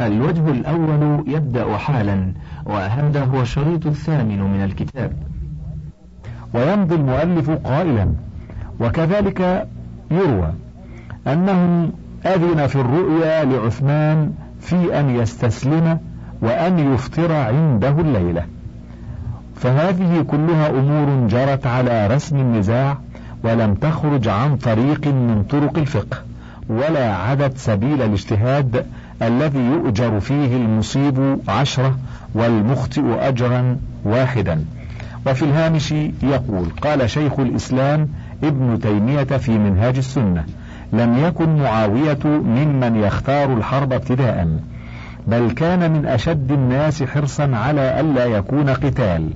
[0.00, 2.32] الوجه الأول يبدأ حالا
[2.66, 5.12] وهذا هو الشريط الثامن من الكتاب.
[6.54, 8.12] ويمضي المؤلف قائلا
[8.80, 9.68] وكذلك
[10.10, 10.52] يروى
[11.26, 11.90] أنه
[12.26, 15.98] أذن في الرؤيا لعثمان في أن يستسلم
[16.42, 18.44] وأن يفطر عنده الليلة.
[19.56, 22.98] فهذه كلها أمور جرت على رسم النزاع
[23.44, 26.18] ولم تخرج عن طريق من طرق الفقه
[26.68, 28.86] ولا عدت سبيل الاجتهاد
[29.22, 31.98] الذي يؤجر فيه المصيب عشرة
[32.34, 34.64] والمخطئ أجرا واحدا.
[35.26, 38.08] وفي الهامش يقول قال شيخ الإسلام
[38.44, 40.44] ابن تيمية في منهاج السنة
[40.92, 44.58] لم يكن معاوية ممن يختار الحرب ابتداء
[45.26, 49.30] بل كان من أشد الناس حرصا على ألا يكون قتال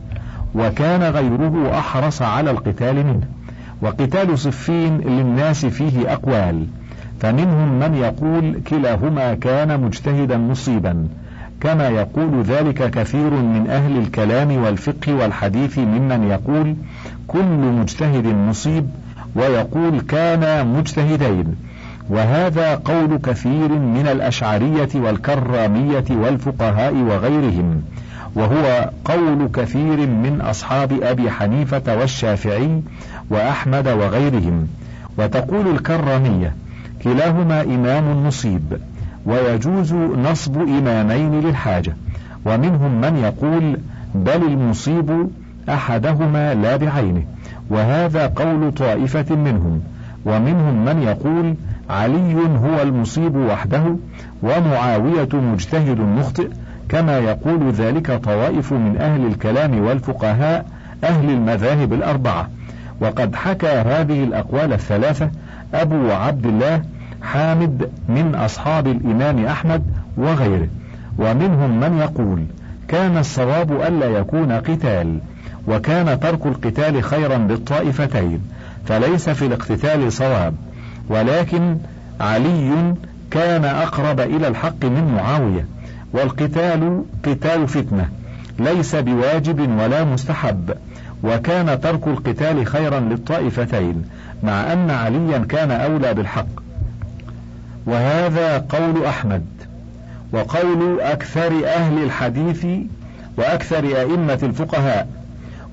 [0.54, 3.26] وكان غيره أحرص على القتال منه.
[3.82, 6.66] وقتال صفين للناس فيه أقوال
[7.20, 11.08] فمنهم من يقول كلاهما كان مجتهدا مصيبا
[11.60, 16.76] كما يقول ذلك كثير من أهل الكلام والفقه والحديث ممن يقول
[17.28, 18.86] كل مجتهد مصيب
[19.36, 21.56] ويقول كان مجتهدين.
[22.10, 27.82] وهذا قول كثير من الأشعرية والكرامية والفقهاء وغيرهم.
[28.34, 32.82] وهو قول كثير من أصحاب أبي حنيفة والشافعي
[33.30, 34.68] وأحمد وغيرهم.
[35.18, 36.54] وتقول الكرامية
[37.04, 38.78] كلاهما إمام مصيب
[39.26, 41.96] ويجوز نصب إمامين للحاجة
[42.46, 43.78] ومنهم من يقول
[44.14, 45.30] بل المصيب
[45.68, 47.22] أحدهما لا بعينه
[47.70, 49.80] وهذا قول طائفة منهم
[50.26, 51.54] ومنهم من يقول
[51.90, 53.96] علي هو المصيب وحده
[54.42, 56.48] ومعاوية مجتهد مخطئ
[56.88, 60.66] كما يقول ذلك طوائف من أهل الكلام والفقهاء
[61.04, 62.48] أهل المذاهب الأربعة.
[63.00, 65.30] وقد حكى هذه الأقوال الثلاثة
[65.74, 66.82] أبو عبد الله
[67.24, 69.82] حامد من أصحاب الإمام أحمد
[70.16, 70.68] وغيره.
[71.18, 72.44] ومنهم من يقول
[72.88, 75.18] كان الصواب ألا يكون قتال
[75.68, 78.40] وكان ترك القتال خيرا للطائفتين
[78.86, 80.54] فليس في الاقتتال صواب.
[81.08, 81.76] ولكن
[82.20, 82.94] علي
[83.30, 85.66] كان أقرب إلى الحق من معاوية.
[86.12, 88.08] والقتال قتال فتنة
[88.58, 90.70] ليس بواجب ولا مستحب.
[91.22, 94.04] وكان ترك القتال خيرا للطائفتين
[94.42, 96.63] مع أن عليا كان أولى بالحق.
[97.86, 99.44] وهذا قول أحمد
[100.32, 102.66] وقول أكثر أهل الحديث
[103.36, 105.08] وأكثر أئمة الفقهاء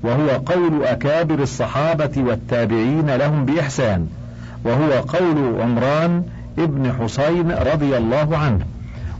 [0.02, 4.06] وهو قول أكابر الصحابة والتابعين لهم بإحسان
[4.64, 6.22] وهو قول عمران
[6.58, 8.60] ابن حسين رضي الله عنه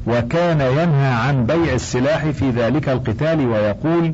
[0.07, 4.13] وكان ينهى عن بيع السلاح في ذلك القتال ويقول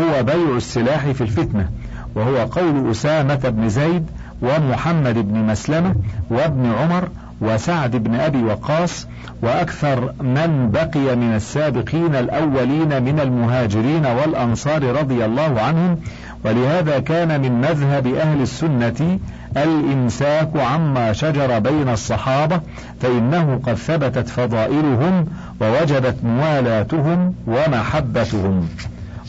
[0.00, 1.68] هو بيع السلاح في الفتنة
[2.14, 4.06] وهو قول أسامة بن زيد
[4.42, 5.94] ومحمد بن مسلمة
[6.30, 7.08] وابن عمر
[7.40, 9.06] وسعد بن أبي وقاص
[9.42, 15.98] وأكثر من بقي من السابقين الأولين من المهاجرين والأنصار رضي الله عنهم.
[16.44, 19.18] ولهذا كان من مذهب أهل السنة
[19.56, 22.60] الإمساك عما شجر بين الصحابة
[23.00, 25.26] فإنه قد ثبتت فضائلهم
[25.60, 28.68] ووجبت موالاتهم ومحبتهم.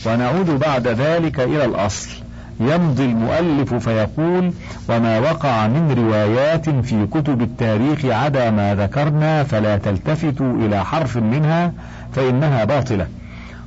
[0.06, 2.21] ونعود بعد ذلك إلى الأصل.
[2.68, 4.52] يمضي المؤلف فيقول
[4.88, 11.72] وما وقع من روايات في كتب التاريخ عدا ما ذكرنا فلا تلتفتوا إلى حرف منها
[12.12, 13.06] فإنها باطلة.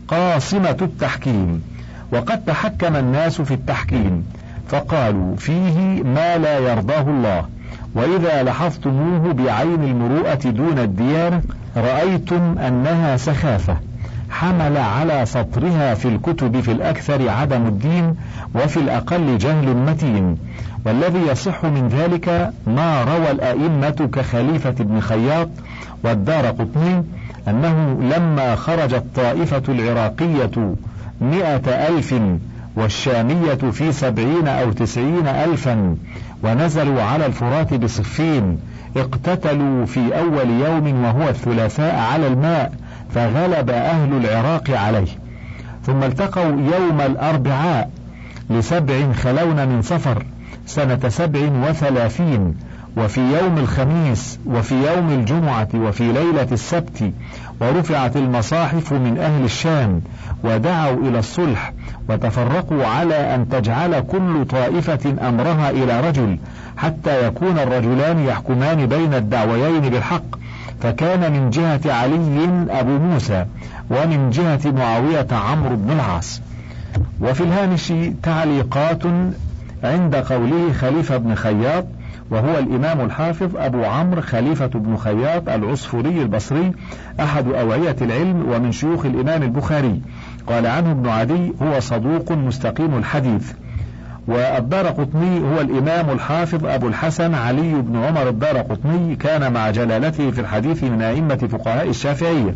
[0.08, 1.62] قاصمة التحكيم.
[2.12, 4.24] وقد تحكم الناس في التحكيم.
[4.70, 7.46] فقالوا فيه ما لا يرضاه الله.
[7.96, 11.42] وإذا لاحظتموه بعين المروءة دون الديانة
[11.78, 13.78] رأيتم أنها سخافة.
[14.30, 18.16] حمل على سطرها في الكتب في الأكثر عدم الدين
[18.56, 20.38] وفي الأقل جهل متين.
[20.86, 25.50] والذي يصح من ذلك ما روى الأئمة كخليفة بن خياط
[26.04, 27.04] والدار قطني
[27.48, 30.76] أنه لما خرجت طائفة العراقية
[31.22, 32.16] مئة ألف
[32.76, 35.96] والشامية في سبعين أو تسعين ألفا
[36.44, 38.60] ونزلوا على الفرات بصفين
[38.98, 42.72] اقتتلوا في أول يوم وهو الثلاثاء على الماء
[43.14, 45.26] فغلب أهل العراق عليه.
[45.86, 47.90] ثم التقوا يوم الأربعاء
[48.50, 50.24] لسبع خلون من صفر
[50.66, 52.56] سنة سبع وثلاثين
[52.98, 57.12] وفي يوم الخميس وفي يوم الجمعة وفي ليلة السبت
[57.62, 60.02] ورفعت المصاحف من أهل الشام
[60.44, 61.74] ودعوا إلى الصلح
[62.10, 66.38] وتفرقوا على أن تجعل كل طائفة أمرها إلى رجل
[66.78, 70.24] حتى يكون الرجلان يحكمان بين الدعويين بالحق
[70.82, 73.46] فكان من جهة علي أبو موسى
[73.90, 76.42] ومن جهة معاوية عمرو بن العاص.
[77.22, 77.94] وفي الهامش
[78.24, 79.04] تعليقات
[79.84, 81.86] عند قوله خليفة بن خياط
[82.32, 86.72] وهو الإمام الحافظ أبو عمرو خليفة بن خياط العصفوري البصري
[87.20, 90.02] أحد أوعية العلم ومن شيوخ الإمام البخاري.
[90.48, 93.52] قال عنه ابن عدي هو صدوق مستقيم الحديث.
[94.28, 98.30] والدار قطني هو الإمام الحافظ أبو الحسن علي بن عمر.
[98.30, 102.56] الدار قطني كان مع جلالته في الحديث من أئمة فقهاء الشافعية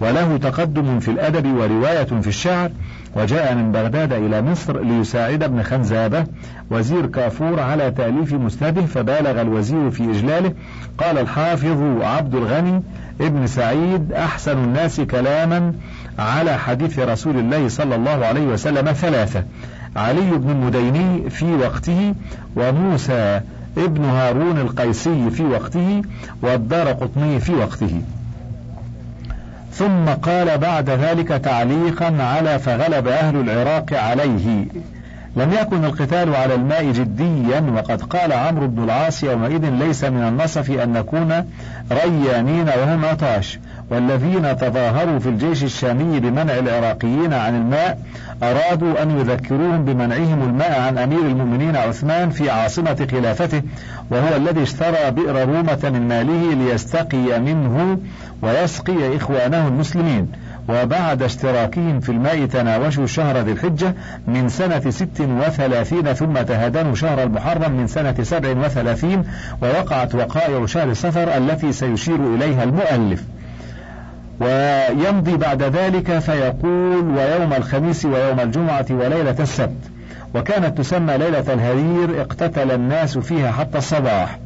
[0.00, 2.70] وله تقدم في الأدب ورواية في الشعر
[3.16, 6.24] وجاء من بغداد إلى مصر ليساعد ابن خنزابة
[6.70, 10.52] وزير كافور على تأليف مسنده فبالغ الوزير في إجلاله.
[10.98, 12.82] قال الحافظ عبد الغني
[13.20, 15.72] ابن سعيد أحسن الناس كلاما
[16.20, 19.44] على حديث رسول الله صلى الله عليه وسلم ثلاثة
[19.96, 22.14] علي بن المديني في وقته
[22.56, 23.40] وموسى
[23.78, 26.02] ابن هارون القيسي في وقته
[26.42, 28.02] والدار قطني في وقته.
[29.72, 34.64] ثم قال بعد ذلك تعليقا على فغلب أهل العراق عليه.
[35.36, 40.70] لم يكن القتال على الماء جديا وقد قال عمرو بن العاص يومئذ ليس من النصف
[40.70, 41.44] أن نكون
[41.92, 43.58] ريانين وهم عطاش.
[43.90, 47.98] والذين تظاهروا في الجيش الشامي بمنع العراقيين عن الماء
[48.42, 53.62] أرادوا أن يذكروهم بمنعهم الماء عن أمير المؤمنين عثمان في عاصمة خلافته
[54.10, 57.98] وهو الذي اشترى بئر رومة من ماله ليستقي منه
[58.42, 60.32] ويسقي إخوانه المسلمين.
[60.68, 63.94] وبعد اشتراكهم في الماء تناوشوا شهر ذي الحجة
[64.26, 69.24] من سنة ست وثلاثين ثم تهادنوا شهر المحرم من سنة سبع وثلاثين
[69.62, 73.22] ووقعت وقائع شهر صفر التي سيشير إليها المؤلف.
[74.40, 79.90] ويمضي بعد ذلك فيقول ويوم الخميس ويوم الجمعة وليلة السبت.
[80.34, 84.38] وكانت تسمى ليلة الهرير اقتتل الناس فيها حتى الصباح.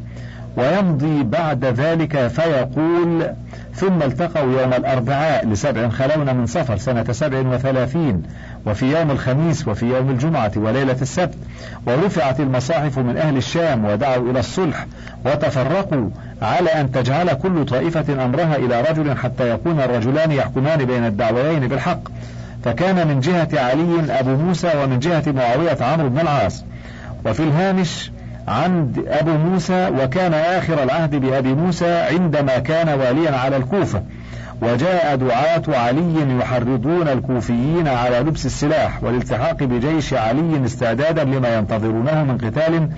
[0.57, 3.31] ويمضي بعد ذلك فيقول
[3.75, 8.23] ثم التقوا يوم الأربعاء لسبع خلون من صفر سنة سبع وثلاثين.
[8.67, 11.35] وفي يوم الخميس وفي يوم الجمعة وليلة السبت
[11.87, 14.87] ورفعت المصاحف من أهل الشام ودعوا إلى الصلح
[15.27, 16.11] وتفرقوا
[16.43, 22.01] على أن تجعل كل طائفة أمرها إلى رجل حتى يكون الرجلان يحكمان بين الدعويين بالحق.
[22.65, 26.65] فكان من جهة علي أبو موسى ومن جهة معاوية عمرو بن العاص.
[27.27, 28.11] وفي الهامش
[28.49, 34.03] عند أبو موسى وكان آخر العهد بأبي موسى عندما كان واليا على الكوفة.
[34.63, 42.39] وجاء دعاة علي يحرضون الكوفيين على لبس السلاح والالتحاق بجيش علي استعدادا لما ينتظرونه من
[42.39, 42.89] قتال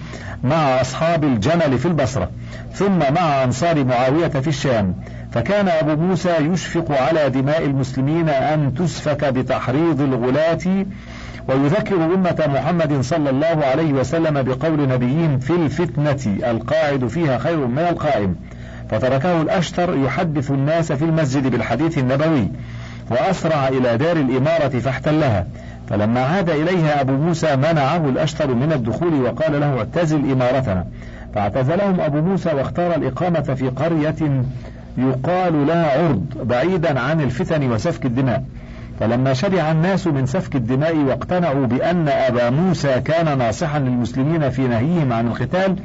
[0.45, 2.31] مع أصحاب الجمل في البصرة
[2.73, 4.95] ثم مع أنصار معاوية في الشام.
[5.33, 10.87] فكان أبو موسى يشفق على دماء المسلمين أن تسفك بتحريض الغلاة
[11.49, 17.79] ويذكر أمة محمد صلى الله عليه وسلم بقول نبيهم في الفتنة القاعد فيها خير من
[17.79, 18.37] القائم.
[18.91, 22.49] فتركه الأشتر يحدث الناس في المسجد بالحديث النبوي
[23.11, 25.47] وأسرع إلى دار الإمارة فاحتلها.
[25.89, 30.85] فلما عاد إليها أبو موسى منعه الأشتر من الدخول وقال له اعتزل إمارتنا.
[31.35, 34.45] فاعتزلهم أبو موسى واختار الإقامة في قرية
[34.99, 38.43] يقال لها عرض بعيدا عن الفتن وسفك الدماء.
[39.01, 45.13] فلما شبع الناس من سفك الدماء واقتنعوا بأن أبا موسى كان ناصحا للمسلمين في نهيهم
[45.13, 45.77] عن القتال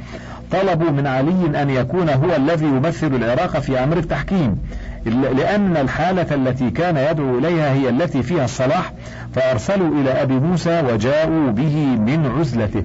[0.52, 4.58] طلبوا من علي أن يكون هو الذي يمثل العراق في أمر التحكيم
[5.06, 8.92] لأن الحالة التي كان يدعو إليها هي التي فيها الصلاح
[9.34, 12.84] فأرسلوا إلى أبي موسى وجاءوا به من عزلته.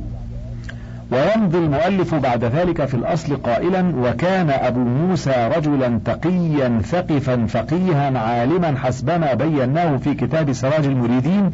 [1.12, 8.78] ويمضي المؤلف بعد ذلك في الأصل قائلا وكان أبو موسى رجلا تقيا ثقفا فقيها عالما
[8.78, 11.52] حسبما بيناه في كتاب سراج المريدين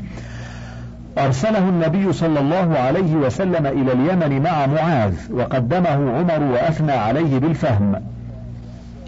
[1.17, 7.96] أرسله النبي صلى الله عليه وسلم إلى اليمن مع معاذ وقدمه عمر وأثنى عليه بالفهم.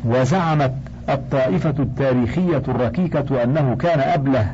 [0.06, 0.74] وزعمت
[1.10, 4.48] الطائفة التاريخية الركيكة أنه كان أبله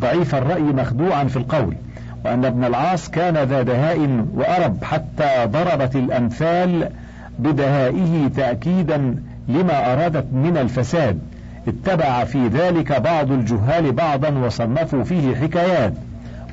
[0.00, 1.74] ضعيف الرأي مخدوعا في القول
[2.24, 6.88] وأن ابن العاص كان ذا دهاء وأرب حتى ضربت الأمثال
[7.38, 9.16] بدهائه تأكيدا
[9.48, 11.18] لما أرادت من الفساد.
[11.68, 15.92] اتبع في ذلك بعض الجهال بعضا وصنفوا فيه حكايات.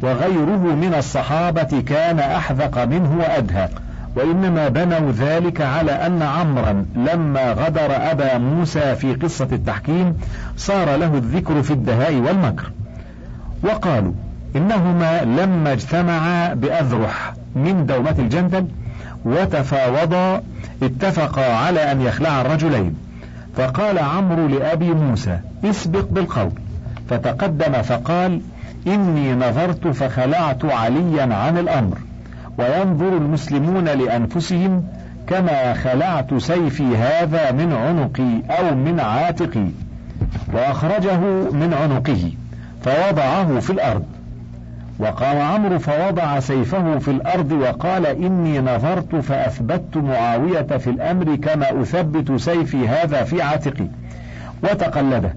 [0.01, 3.69] وغيره من الصحابة كان أحذق منه وأدهى
[4.15, 10.17] وإنما بنوا ذلك على أن عمرا لما غدر أبا موسى في قصة التحكيم
[10.57, 12.71] صار له الذكر في الدهاء والمكر.
[13.63, 14.13] وقالوا
[14.55, 18.67] إنهما لما اجتمعا بأذرح من دومة الجندل
[19.25, 20.41] وتفاوضا
[20.83, 22.95] اتفقا على أن يخلع الرجلين.
[23.57, 26.51] فقال عمرو لأبي موسى اسبق بالقول.
[27.09, 28.41] فتقدم فقال
[28.87, 31.97] إني نظرت فخلعت عليا عن الأمر
[32.59, 34.83] وينظر المسلمون لأنفسهم
[35.27, 39.67] كما خلعت سيفي هذا من عنقي أو من عاتقي
[40.53, 41.17] وأخرجه
[41.51, 42.31] من عنقه
[42.81, 44.05] فوضعه في الأرض.
[44.99, 52.41] وقام عمرو فوضع سيفه في الأرض وقال إني نظرت فأثبت معاوية في الأمر كما أثبت
[52.41, 53.87] سيفي هذا في عاتقي.
[54.63, 55.33] وتقلده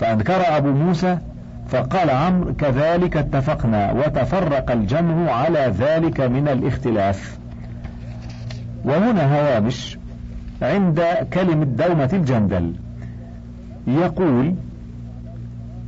[0.00, 1.18] فأنكر أبو موسى
[1.72, 7.38] فقال عمرو كذلك اتفقنا وتفرق الجمع على ذلك من الاختلاف.
[8.84, 9.98] وهنا هوامش
[10.62, 11.02] عند
[11.32, 12.74] كلمة دومة الجندل.
[13.86, 14.54] يقول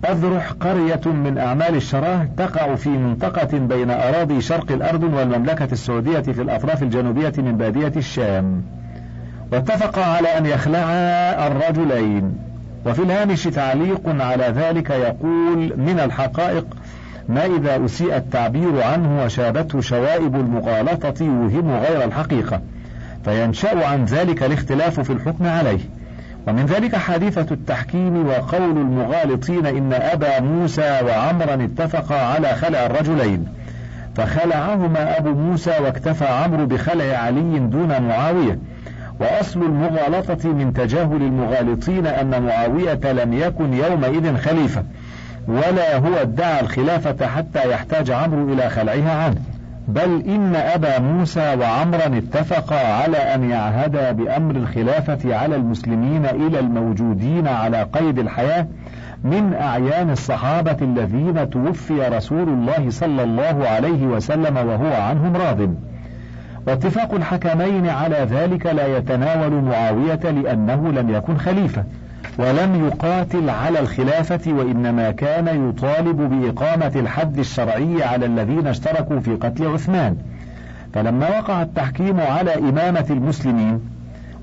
[0.08, 6.42] أذرح قرية من أعمال الشراه تقع في منطقة بين أراضي شرق الأرض والمملكة السعودية في
[6.42, 8.62] الأطراف الجنوبية من بادية الشام.
[9.52, 12.53] واتفقا على أن يخلعا الرجلين.
[12.86, 16.66] وفي الهامش تعليق على ذلك يقول من الحقائق
[17.28, 22.60] ما إذا أسيء التعبير عنه وشابته شوائب المغالطة يوهم غير الحقيقة
[23.24, 25.80] فينشأ عن ذلك الاختلاف في الحكم عليه.
[26.46, 33.46] ومن ذلك حادثة التحكيم وقول المغالطين إن أبا موسى وعمرا اتفقا على خلع الرجلين
[34.16, 38.58] فخلعهما أبو موسى واكتفى عمرو بخلع علي دون معاوية
[39.20, 44.84] وأصل المغالطة من تجاهل المغالطين أن معاوية لم يكن يومئذ خليفة
[45.48, 49.40] ولا هو ادعى الخلافة حتى يحتاج عمرو إلى خلعها عنه.
[49.88, 57.48] بل إن أبا موسى وعمرا اتفقا على أن يعهدا بأمر الخلافة على المسلمين إلى الموجودين
[57.48, 58.66] على قيد الحياة
[59.24, 65.93] من أعيان الصحابة الذين توفي رسول الله صلى الله عليه وسلم وهو عنهم راضٍ.
[66.66, 71.84] واتفاق الحكمين على ذلك لا يتناول معاوية لأنه لم يكن خليفة
[72.38, 79.66] ولم يقاتل على الخلافة وإنما كان يطالب بإقامة الحد الشرعي على الذين اشتركوا في قتل
[79.66, 80.16] عثمان.
[80.94, 83.80] فلما وقع التحكيم على إمامة المسلمين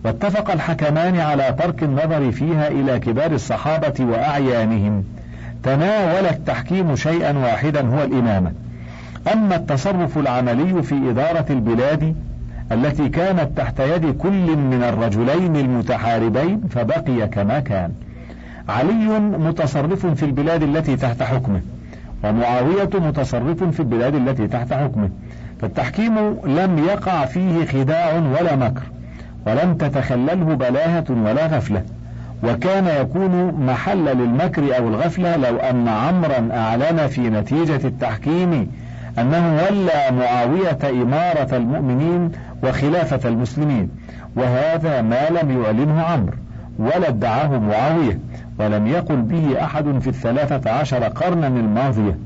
[0.05, 5.03] واتفق الحكمان على ترك النظر فيها إلى كبار الصحابة وأعيانهم
[5.63, 8.51] تناول التحكيم شيئا واحدا هو الإمامة.
[9.27, 12.15] أما التصرف العملي في إدارة البلاد
[12.71, 17.91] التي كانت تحت يد كل من الرجلين المتحاربين فبقي كما كان.
[18.69, 21.61] علي متصرف في البلاد التي تحت حكمه
[22.23, 25.09] ومعاوية متصرف في البلاد التي تحت حكمه.
[25.61, 28.83] فالتحكيم لم يقع فيه خداع ولا مكر
[29.47, 31.83] ولم تتخلله بلاهة ولا غفلة.
[32.43, 38.71] وكان يكون محل للمكر أو الغفلة لو أن عمرا أعلن في نتيجة التحكيم
[39.19, 42.31] أنه ولى معاوية إمارة المؤمنين
[42.63, 43.89] وخلافة المسلمين
[44.35, 46.37] وهذا ما لم يعلنه عمرو
[46.79, 48.19] ولا ادعاه معاوية
[48.59, 52.17] ولم يقل به أحد في الثلاثة عشر قرنا الماضية.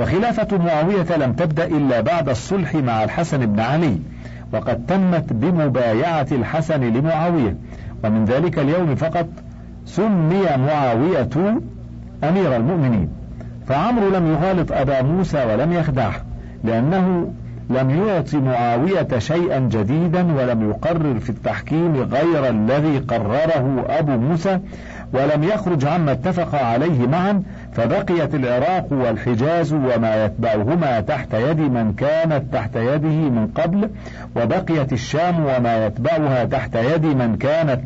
[0.00, 3.98] وخلافة معاوية لم تبدأ إلا بعد الصلح مع الحسن بن علي
[4.52, 7.56] وقد تمت بمبايعة الحسن لمعاوية.
[8.04, 9.26] ومن ذلك اليوم فقط
[9.86, 11.60] سمي معاوية
[12.24, 13.08] أمير المؤمنين.
[13.70, 16.14] فعمرو لم يغالط أبا موسى ولم يخدعه
[16.64, 17.32] لأنه
[17.70, 24.60] لم يعط معاوية شيئا جديدا ولم يقرر في التحكيم غير الذي قرره أبو موسى
[25.12, 32.42] ولم يخرج عما اتفق عليه معا فبقيت العراق والحجاز وما يتبعهما تحت يد من كانت
[32.52, 33.90] تحت يده من قبل
[34.36, 37.80] وبقيت الشام وما يتبعها تحت يد من كانت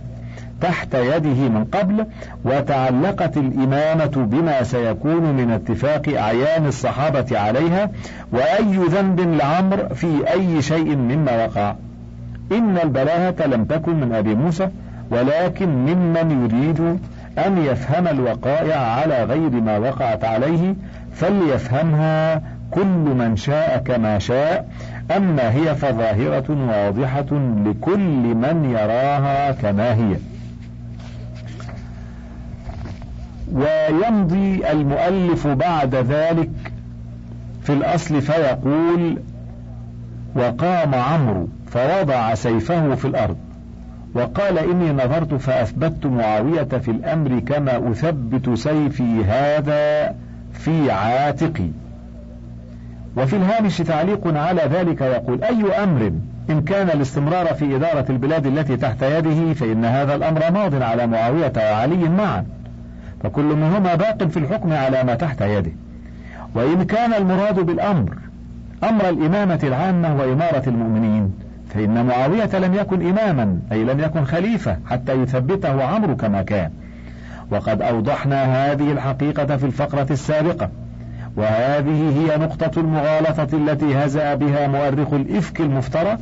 [0.60, 2.06] تحت يده من قبل
[2.44, 7.90] وتعلقت الإمامة بما سيكون من اتفاق أعيان الصحابة عليها
[8.32, 11.74] وأي ذنب لعمر في أي شيء مما وقع.
[12.52, 14.68] إن البلاهة لم تكن من أبي موسى
[15.10, 16.98] ولكن ممن يريد
[17.46, 20.74] أن يفهم الوقائع على غير ما وقعت عليه
[21.14, 24.68] فليفهمها كل من شاء كما شاء
[25.16, 27.26] أما هي فظاهرة واضحة
[27.66, 30.16] لكل من يراها كما هي.
[33.52, 36.50] ويمضي المؤلف بعد ذلك
[37.62, 39.18] في الأصل فيقول
[40.36, 43.36] وقام عمرو فوضع سيفه في الأرض
[44.14, 50.14] وقال إني نظرت فأثبت معاوية في الأمر كما أثبت سيفي هذا
[50.52, 51.68] في عاتقي.
[53.16, 56.12] وفي الهامش تعليق على ذلك يقول أي أمر
[56.50, 61.52] إن كان الاستمرار في إدارة البلاد التي تحت يده فإن هذا الأمر ماض على معاوية
[61.56, 62.44] وعلي معا.
[63.24, 65.72] فكل منهما باق في الحكم على ما تحت يده.
[66.54, 68.16] وإن كان المراد بالأمر
[68.84, 71.32] أمر الإمامة العامة وإمارة المؤمنين
[71.74, 76.70] فإن معاوية لم يكن إماما أي لم يكن خليفة حتى يثبته عمرو كما كان.
[77.50, 80.70] وقد أوضحنا هذه الحقيقة في الفقرة السابقة.
[81.36, 86.18] وهذه هي نقطة المغالطة التي هزأ بها مؤرخ الإفك المفترى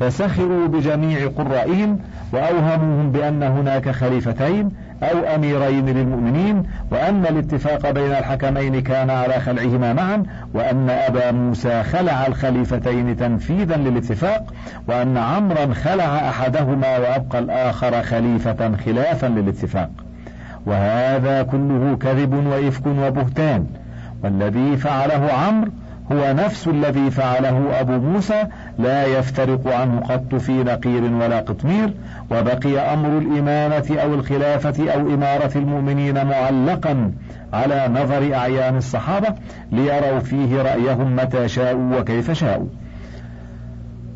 [0.00, 1.98] فسخروا بجميع قرائهم
[2.32, 4.70] وأوهموهم بأن هناك خليفتين
[5.02, 10.22] أو أميرين للمؤمنين وأن الاتفاق بين الحكمين كان على خلعهما معا
[10.54, 14.52] وأن أبا موسى خلع الخليفتين تنفيذا للاتفاق
[14.88, 19.90] وأن عمرا خلع أحدهما وأبقى الآخر خليفة خلافا للاتفاق.
[20.66, 23.66] وهذا كله كذب وإفك وبهتان.
[24.24, 25.70] والذي فعله عمرو
[26.12, 28.44] هو نفس الذي فعله أبو موسى
[28.78, 31.94] لا يفترق عنه قط في نقير ولا قطمير
[32.30, 37.12] وبقي أمر الإمامة أو الخلافة أو إمارة المؤمنين معلقا
[37.52, 39.34] على نظر أعيان الصحابة
[39.72, 42.66] ليروا فيه رأيهم متى شاءوا وكيف شاءوا.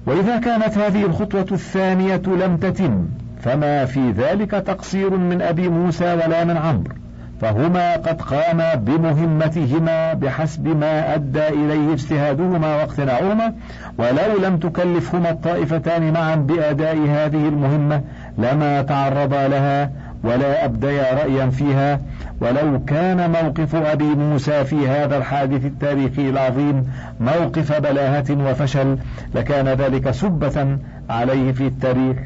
[0.07, 3.07] وإذا كانت هذه الخطوة الثانية لم تتم
[3.43, 6.95] فما في ذلك تقصير من أبي موسى ولا من عمرو.
[7.41, 13.53] فهما قد قاما بمهمتهما بحسب ما أدى إليه اجتهادهما واقتناعهما
[13.99, 18.01] ولو لم تكلفهما الطائفتان معا بأداء هذه المهمة
[18.39, 19.91] لما تعرضا لها
[20.25, 22.01] ولا أبديا رأيا فيها.
[22.41, 28.99] ولو كان موقف أبي موسى في هذا الحادث التاريخي العظيم موقف بلاهة وفشل
[29.35, 30.79] لكان ذلك سبة
[31.11, 32.17] عليه في التاريخ.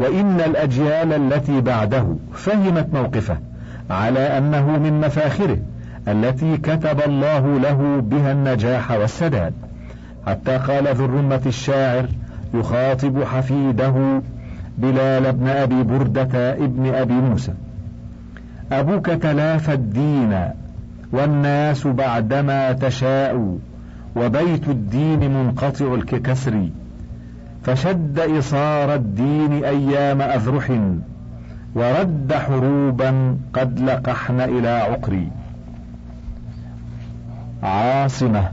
[0.00, 3.36] وإن الأجيال التي بعده فهمت موقفه
[3.90, 5.58] على أنه من مفاخره
[6.08, 9.52] التي كتب الله له بها النجاح والسداد.
[10.26, 12.06] حتى قال ذو الرمة الشاعر
[12.54, 14.22] يخاطب حفيده
[14.78, 17.52] بلال بن أبي بردة ابن أبي موسى
[18.72, 20.38] أبوك تلافى الدين
[21.12, 23.58] والناس بعدما تشاء
[24.16, 26.68] وبيت الدين منقطع الككسر
[27.62, 30.70] فشد إصار الدين أيام أذرح.
[31.74, 35.28] ورد حروبا قد لقحن إلى عقري.
[37.62, 38.48] عاصمة.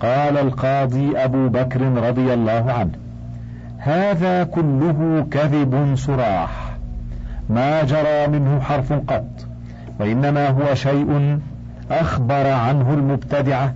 [0.00, 2.92] قال القاضي أبو بكر رضي الله عنه
[3.78, 6.70] هذا كله كذب صراح.
[7.50, 9.46] ما جرى منه حرف قط
[10.00, 11.38] وإنما هو شيء
[11.90, 13.74] أخبر عنه المبتدعة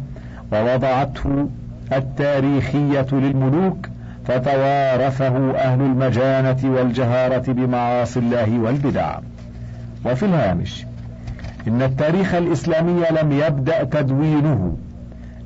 [0.52, 1.48] ووضعته
[1.92, 3.88] التاريخية للملوك
[4.24, 9.18] فتوارثه أهل المجانة والجهارة بمعاصي الله والبدع.
[10.06, 10.86] وفي الهامش
[11.68, 14.76] إن التاريخ الإسلامي لم يبدأ تدوينه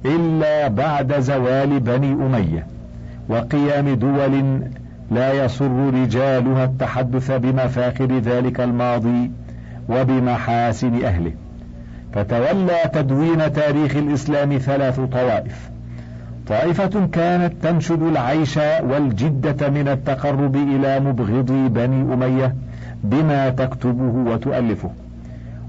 [0.05, 2.67] إلا بعد زوال بني أمية
[3.29, 4.63] وقيام دول
[5.11, 9.31] لا يسر رجالها التحدث بمفاخر ذلك الماضي
[9.89, 11.33] وبمحاسن أهله.
[12.15, 15.71] فتولى تدوين تاريخ الإسلام ثلاث طوائف.
[16.49, 18.57] طائفة كانت تنشد العيش
[18.91, 22.55] والجدة من التقرب إلى مبغضي بني أمية
[23.05, 24.91] بما تكتبه وتؤلفه.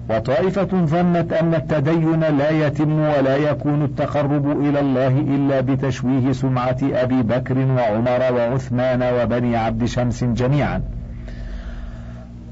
[0.10, 7.22] وطائفة ظنت أن التدين لا يتم ولا يكون التقرب إلى الله إلا بتشويه سمعة أبي
[7.22, 10.82] بكر وعمر وعثمان وبني عبد شمس جميعا.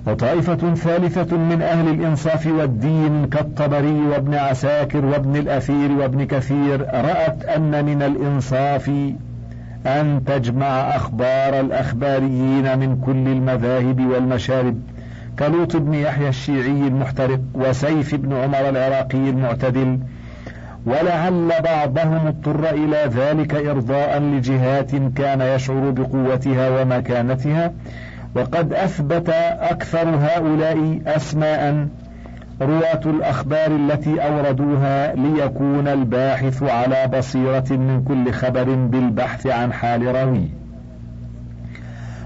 [0.08, 7.86] وطائفة ثالثة من أهل الإنصاف والدين كالطبري وابن عساكر وابن الأثير وابن كثير رأت أن
[7.86, 8.92] من الإنصاف
[9.86, 14.82] أن تجمع أخبار الأخباريين من كل المذاهب والمشارب.
[15.40, 20.00] كلوط بن يحيى الشيعي المحترق وسيف بن عمر العراقي المعتدل.
[20.86, 27.74] ولعل بعضهم اضطر إلى ذلك إرضاء لجهات كان يشعر بقوتها ومكانتها.
[28.38, 31.88] وقد أثبت أكثر هؤلاء أسماء
[32.62, 40.48] رواة الأخبار التي أوردوها ليكون الباحث على بصيرة من كل خبر بالبحث عن حال راويه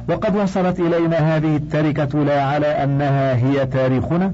[0.10, 4.34] وقد وصلت إلينا هذه التركة لا على أنها هي تاريخنا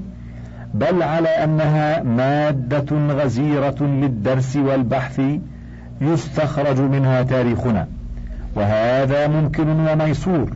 [0.74, 5.22] بل على أنها مادة غزيرة للدرس والبحث
[6.00, 7.86] يستخرج منها تاريخنا.
[8.56, 10.50] وهذا ممكن وميسور.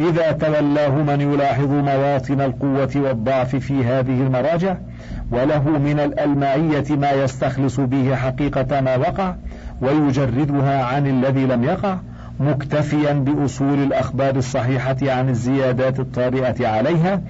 [0.00, 4.76] إذا تولاه من يلاحظ مواطن القوة والضعف في هذه المراجع
[5.30, 9.34] وله من الألمعية ما يستخلص به حقيقة ما وقع
[9.80, 11.96] ويجردها عن الذي لم يقع
[12.40, 17.20] مكتفيا بأصول الأخبار الصحيحة عن الزيادات الطارئة عليها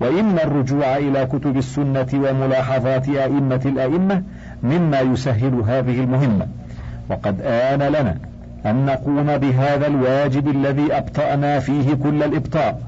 [0.00, 4.22] وإن الرجوع إلى كتب السنة وملاحظات أئمة الأئمة
[4.62, 6.46] مما يسهل هذه المهمة.
[7.10, 8.16] وقد آن لنا
[8.66, 12.82] أن نقوم بهذا الواجب الذي أبطأنا فيه كل الإبطاء.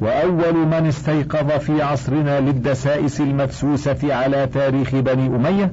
[0.00, 5.72] وأول من استيقظ في عصرنا للدسائس المدسوسة على تاريخ بني أمية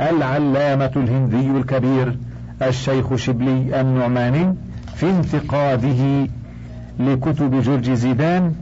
[0.00, 2.16] العلامة الهندي الكبير
[2.62, 4.54] الشيخ شبلي النعماني
[4.94, 6.28] في انتقاده
[7.00, 8.54] لكتب جورج زيدان.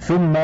[0.00, 0.36] ثم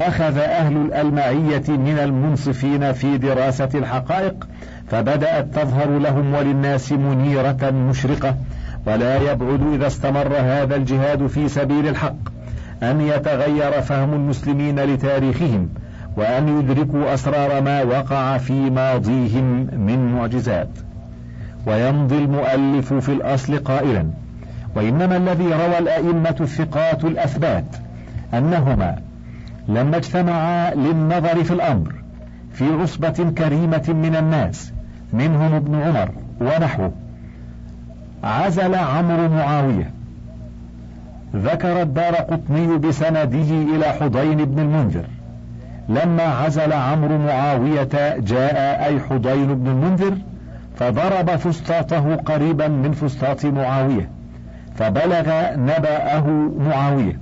[0.00, 4.46] أخذ أهل الألمعية من المنصفين في دراسة الحقائق
[4.92, 8.36] فبدأت تظهر لهم وللناس منيرة مشرقة
[8.86, 12.16] ولا يبعد إذا استمر هذا الجهاد في سبيل الحق
[12.82, 15.68] أن يتغير فهم المسلمين لتاريخهم
[16.16, 20.68] وأن يدركوا أسرار ما وقع في ماضيهم من معجزات.
[21.66, 24.06] ويمضي المؤلف في الأصل قائلا
[24.76, 27.64] وإنما الذي روى الأئمة الثقات الأثبات
[28.34, 28.96] أنهما
[29.68, 31.92] لما اجتمعا للنظر في الأمر
[32.52, 34.72] في عصبة كريمة من الناس
[35.12, 36.08] منهم ابن عمر
[36.40, 36.92] ونحوه.
[38.24, 39.90] عزل عمرو معاوية.
[41.36, 45.04] ذكر الدار قطني بسنده إلى حضين بن المنذر.
[45.88, 50.14] لما عزل عمرو معاوية جاء أي حضين بن المنذر
[50.76, 54.08] فضرب فسطاطه قريبا من فسطاط معاوية
[54.76, 56.26] فبلغ نبأه
[56.58, 57.18] معاوية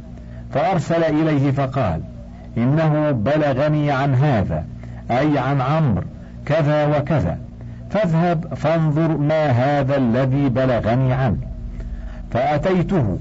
[0.54, 2.00] فأرسل إليه فقال
[2.56, 4.64] إنه بلغني عن هذا
[5.10, 6.04] أي عن عمرو
[6.46, 7.38] كذا وكذا.
[7.90, 11.38] فاذهب فانظر ما هذا الذي بلغني عنه.
[12.30, 13.18] فأتيته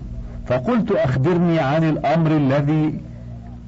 [0.47, 2.99] فقلت أخبرني عن الأمر الذي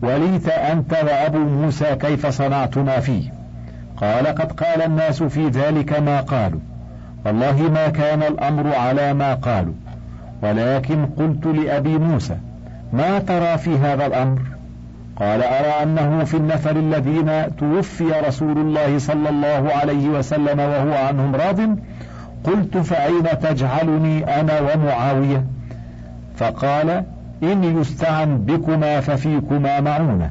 [0.02, 3.34] وليت أنت وأبو موسى كيف صنعتما فيه.
[3.98, 6.60] قال قد قال الناس في ذلك ما قالوا.
[7.26, 9.74] والله ما كان الأمر على ما قالوا.
[10.44, 12.38] ولكن قلت لأبي موسى
[12.94, 14.42] ما ترى في هذا الأمر؟
[15.22, 21.36] قال أرى أنه في النفر الذين توفي رسول الله صلى الله عليه وسلم وهو عنهم
[21.36, 21.60] راض.
[22.44, 25.44] قلت فأين تجعلني أنا ومعاوية؟
[26.36, 26.90] فقال
[27.44, 30.30] إن يستعن بكما ففيكما معونة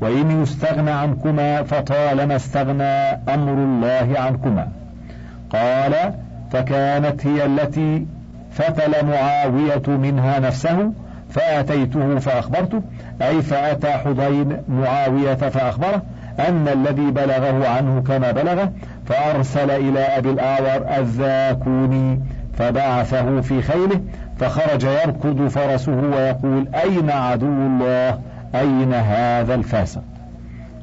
[0.00, 2.84] وإن يستغنى عنكما فطالما استغنى
[3.34, 4.68] أمر الله عنكما.
[5.52, 6.14] قال
[6.52, 8.06] فكانت هي التي
[8.52, 10.92] فتل معاوية منها نفسه
[11.30, 12.82] فأتيته فأخبرته
[13.22, 16.02] أي فأتى حضين معاوية فأخبره
[16.48, 18.72] أن الذي بلغه عنه كما بلغه
[19.06, 22.20] فأرسل إلى أبي الأعور الذاكوني
[22.58, 24.00] فبعثه في خيله
[24.38, 28.18] فخرج يركض فرسه ويقول أين عدو الله؟
[28.54, 30.02] أين هذا الفاسق؟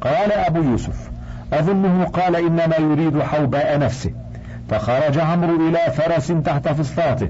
[0.02, 1.10] قال أبو يوسف
[1.54, 4.12] أظنه قال إنما يريد حوباء نفسه.
[4.70, 7.30] فخرج عمرو إلى فرس تحت فسطاطه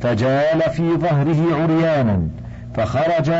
[0.00, 2.28] فجال في ظهره عريانا
[2.74, 3.32] فخرج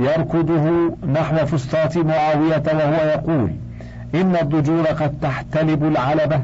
[0.00, 3.50] يركضه نحو فسطاط معاوية وهو يقول
[4.14, 6.40] إن الضجور قد تحتلب العلبة.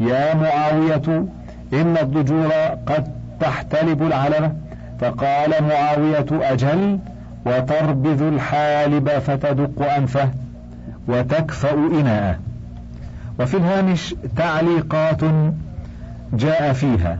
[0.00, 1.24] يا معاوية
[1.72, 2.52] إن الضجور
[2.86, 4.52] قد تحتلب العلبة.
[5.00, 6.98] فقال معاوية أجل
[7.46, 10.30] وتربذ الحالب فتدق أنفه
[11.08, 12.38] وتكفأ إناءه.
[13.40, 15.20] وفي الهامش تعليقات
[16.32, 17.18] جاء فيها.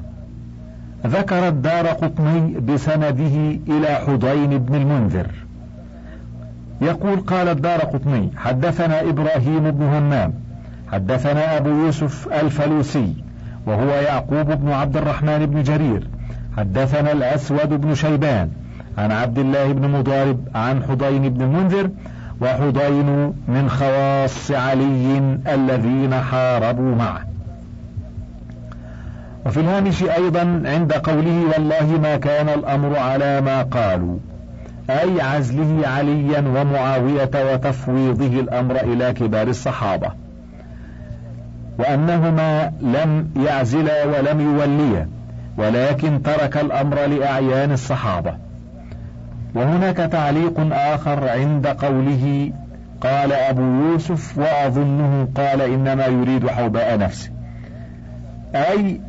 [1.06, 5.26] ذكر الدار قطني بسنده إلى حضين بن المنذر.
[6.80, 10.34] يقول قال الدار قطني حدثنا إبراهيم بن همام
[10.92, 13.14] حدثنا أبو يوسف الفلوسي
[13.66, 16.06] وهو يعقوب بن عبد الرحمن بن جرير.
[16.56, 18.50] حدثنا الأسود بن شيبان
[18.98, 21.90] عن عبد الله بن مضارب عن حضين بن المنذر
[22.40, 27.29] وحضين من خواص علي الذين حاربوا معه.
[29.46, 34.18] وفي الهامش أيضا عند قوله والله ما كان الأمر على ما قالوا
[34.90, 40.11] أي عزله عليا ومعاوية وتفويضه الأمر إلى كبار الصحابة
[41.79, 45.09] وأنهما لم يعزلا ولم يوليا
[45.59, 48.35] ولكن ترك الأمر لأعيان الصحابة.
[49.55, 52.53] وهناك تعليق آخر عند قوله
[53.00, 57.31] قال أبو يوسف وأظنه قال إنما يريد حوباء نفسه
[58.55, 59.00] أي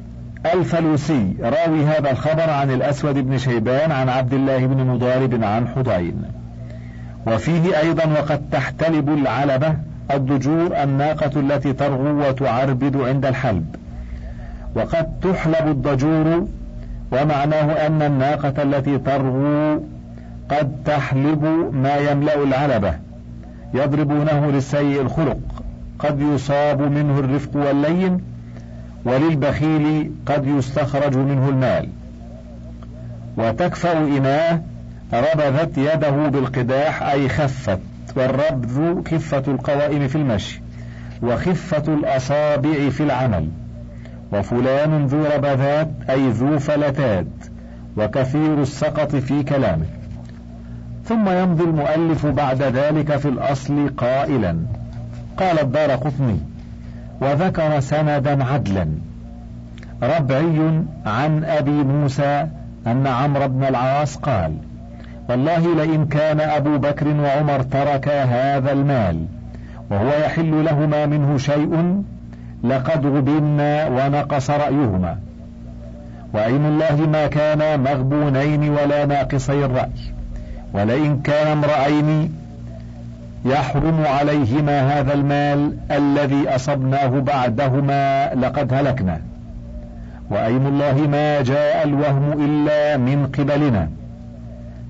[0.46, 1.34] الفلوسي.
[1.42, 6.24] راوي هذا الخبر عن الأسود بن شيبان عن عبد الله بن مضارب عن حضين
[7.28, 9.74] وفيه أيضا وقد تحتلب العلبة
[10.14, 13.76] الضجور الناقة التي ترغو وتعربد عند الحلب.
[14.76, 16.48] وقد تحلب الضجور
[17.12, 19.84] ومعناه أن الناقة التي ترغو
[20.50, 22.94] قد تحلب ما يملأ العلبة
[23.74, 25.40] يضربونه للسيء الخلق.
[26.00, 28.31] قد يصاب منه الرفق واللين
[29.06, 31.90] وللبخيل قد يستخرج منه المال.
[33.38, 34.62] وتكفأ إناه
[35.14, 37.80] ربذت يده بالقداح أي خفت.
[38.16, 40.62] والربذ خفة القوائم في المشي
[41.24, 43.48] وخفة الأصابع في العمل.
[44.34, 47.26] وفلان ذو ربذات أي ذو فلتات.
[47.98, 49.86] وكثير السقط في كلامه.
[51.06, 54.58] ثم يمضي المؤلف بعد ذلك في الأصل قائلا.
[55.38, 56.51] قال الدار قطني.
[57.22, 58.88] وذكر سندا عدلا
[60.04, 62.48] ربعي عن أبي موسى
[62.88, 64.54] أن عمرو بن العاص قال
[65.30, 69.26] والله لئن كان أبو بكر وعمر تركا هذا المال
[69.92, 72.04] وهو يحل لهما منه شيء
[72.64, 75.18] لقد غبنا ونقص رأيهما.
[76.34, 80.02] وأيم الله ما كانا مغبونين ولا ناقصي الرأي
[80.74, 82.34] ولئن كان امرأين
[83.46, 89.22] يحرم عليهما هذا المال الذي أصبناه بعدهما لقد هلكنا.
[90.30, 93.90] وأيم الله ما جاء الوهم إلا من قبلنا.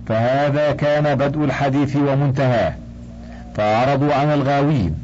[0.07, 2.73] فهذا كان بدء الحديث ومنتهاه.
[3.55, 4.95] فأعرضوا عن الغاوين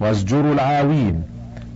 [0.00, 1.22] وازجروا العاوين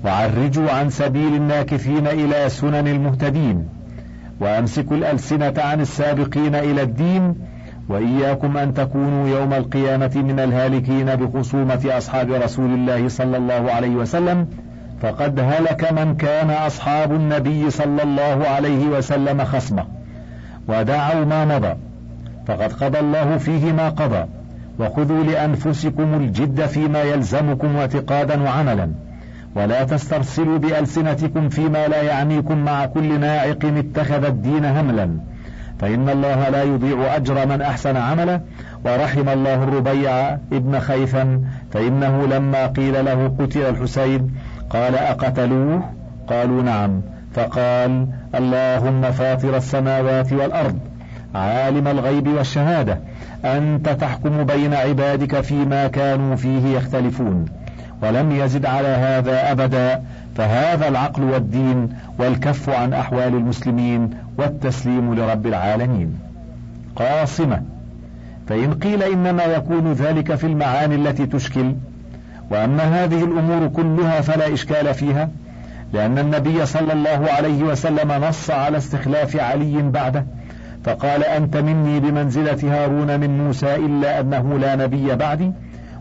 [0.04, 3.68] وعرجوا عن سبيل الناكثين إلى سنن المهتدين
[4.40, 7.34] وأمسكوا الألسنة عن السابقين إلى الدين
[7.88, 14.46] وإياكم أن تكونوا يوم القيامة من الهالكين بخصومة أصحاب رسول الله صلى الله عليه وسلم.
[15.02, 19.84] فقد هلك من كان أصحاب النبي صلى الله عليه وسلم خصمه
[20.68, 21.74] ودعوا ما مضى
[22.46, 24.24] فقد قضى الله فيه ما قضى.
[24.78, 28.90] وخذوا لأنفسكم الجد فيما يلزمكم اعتقادا وعملا.
[29.56, 35.10] ولا تسترسلوا بألسنتكم فيما لا يعنيكم مع كل ناعق اتخذ الدين هملا.
[35.80, 38.40] فإن الله لا يضيع أجر من أحسن عملا
[38.84, 41.38] ورحم الله الربيع ابن خيثم
[41.72, 44.30] فإنه لما قيل له قتل الحسين
[44.70, 45.82] قال أقتلوه؟
[46.28, 47.02] قالوا نعم.
[47.34, 50.78] فقال اللهم فاطر السماوات والأرض
[51.34, 52.98] عالم الغيب والشهادة
[53.44, 57.44] أنت تحكم بين عبادك فيما كانوا فيه يختلفون
[58.02, 60.02] ولم يزد على هذا أبدا
[60.36, 66.18] فهذا العقل والدين والكف عن أحوال المسلمين والتسليم لرب العالمين.
[66.96, 67.62] قاصمة.
[68.48, 71.74] فإن قيل إنما يكون ذلك في المعاني التي تشكل
[72.50, 75.28] وأما هذه الأمور كلها فلا إشكال فيها
[75.92, 80.26] لأن النبي صلى الله عليه وسلم نص على استخلاف علي بعده
[80.84, 85.52] فقال أنت مني بمنزلة هارون من موسى إلا أنه لا نبي بعدي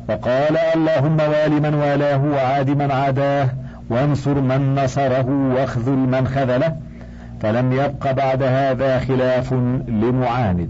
[0.09, 3.49] وقال اللهم وال من والاه وعاد من عاداه
[3.89, 6.75] وانصر من نصره واخذل من خذله
[7.41, 9.53] فلم يبق بعد هذا خلاف
[9.87, 10.69] لمعاند.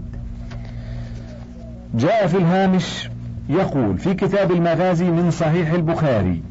[1.94, 3.10] جاء في الهامش
[3.48, 6.42] يقول في كتاب المغازي من صحيح البخاري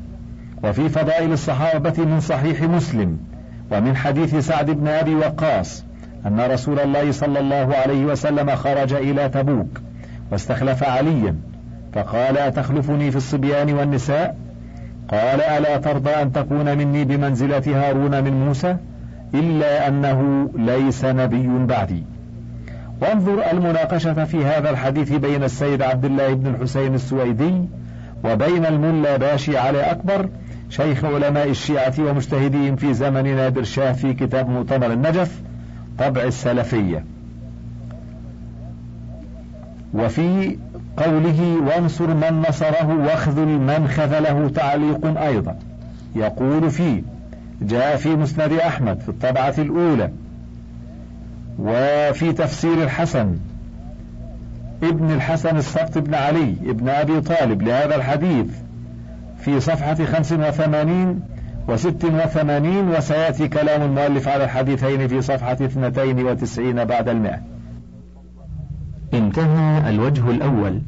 [0.63, 3.17] وفي فضائل الصحابة من صحيح مسلم
[3.71, 5.84] ومن حديث سعد بن أبي وقاص
[6.25, 9.82] أن رسول الله صلى الله عليه وسلم خرج إلى تبوك
[10.32, 11.36] واستخلف عليا
[11.93, 14.36] فقال أتخلفني في الصبيان والنساء؟
[15.12, 18.78] قال ألا ترضى أن تكون مني بمنزلة هارون من موسى؟
[19.34, 22.04] إلا أنه ليس نبي بعدي.
[23.02, 27.65] وانظر المناقشة في هذا الحديث بين السيد عبد الله بن الحسين السويدي
[28.24, 30.30] وبين الملا باشي علي أكبر
[30.70, 35.41] شيخ علماء الشيعة ومجتهدين في زمن نادر شاه في كتاب مؤتمر النجف
[36.00, 37.04] طبع السلفية.
[39.94, 40.58] وفي
[40.98, 45.56] قوله وانصر من نصره واخذل من خذله تعليق أيضا.
[46.16, 47.02] يقول فيه
[47.62, 50.10] جاء في مسند أحمد في الطبعة الأولى
[51.60, 53.38] وفي تفسير الحسن
[54.84, 58.48] ابن الحسن السبط بن علي ابن أبي طالب لهذا الحديث
[59.40, 61.20] في صفحة خمس وثمانين
[61.68, 67.40] وست وثمانين وسيأتي كلام المؤلف على الحديثين في صفحة اثنتين وتسعين بعد المئة.
[69.13, 70.82] انتهى الوجه الأول.